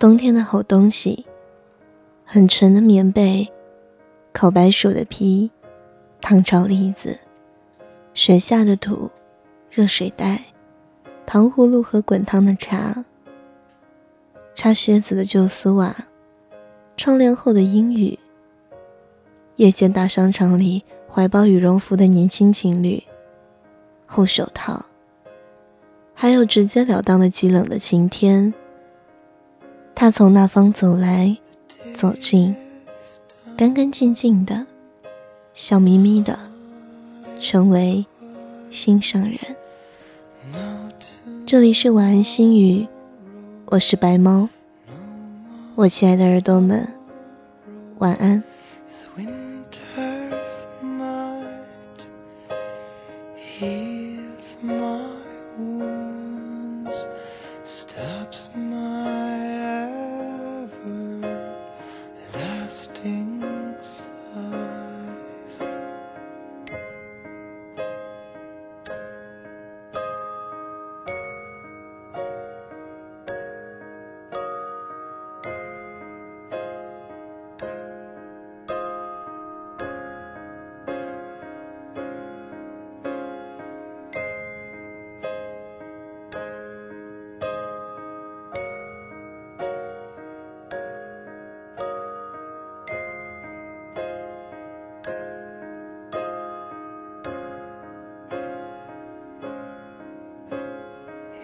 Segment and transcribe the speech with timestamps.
[0.00, 1.26] 冬天的好东西，
[2.24, 3.46] 很沉的棉被，
[4.32, 5.50] 烤白薯的皮，
[6.22, 7.18] 糖炒栗子，
[8.14, 9.10] 雪下的土，
[9.70, 10.42] 热水袋，
[11.26, 13.04] 糖葫芦和滚烫的茶，
[14.54, 15.94] 擦靴子的旧丝袜，
[16.96, 18.18] 窗帘后的阴雨，
[19.56, 23.02] 夜间大商场里怀抱羽绒服的年轻情侣，
[24.06, 24.86] 厚手套，
[26.14, 28.54] 还有直截了当的极冷的晴天。
[29.94, 31.36] 他从那方走来，
[31.94, 32.54] 走近，
[33.56, 34.66] 干干净净的，
[35.52, 36.38] 笑眯眯的，
[37.38, 38.06] 成为
[38.70, 39.38] 心上人。
[41.46, 42.86] 这里是晚安心语，
[43.66, 44.48] 我是白猫，
[45.74, 46.88] 我亲爱的耳朵们，
[47.98, 48.42] 晚安。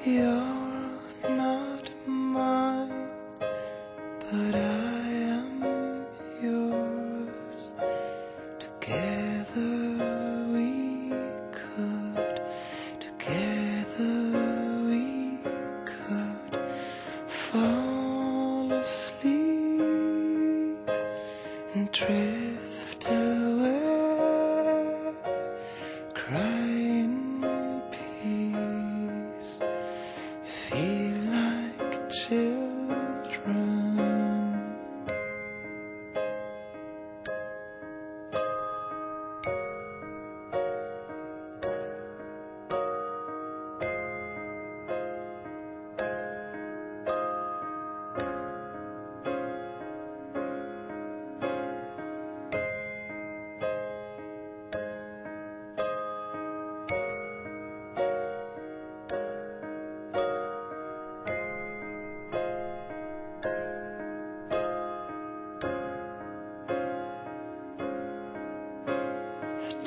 [0.06, 0.88] You're
[1.28, 6.06] not mine, but I am
[6.40, 7.72] yours.
[8.60, 11.10] Together we
[11.50, 12.40] could,
[13.00, 14.14] together
[14.86, 15.38] we
[15.84, 16.60] could
[17.26, 17.95] fall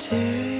[0.00, 0.59] day.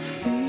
[0.00, 0.39] See?